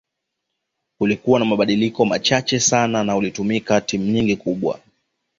Kulikua 0.97 1.39
na 1.39 1.45
mabadiliko 1.45 2.05
machache 2.05 2.59
sana 2.59 3.03
na 3.03 3.15
ulitumika 3.17 3.73
na 3.73 3.81
timu 3.81 4.05
nyingi 4.11 4.35
kubwa 4.35 4.79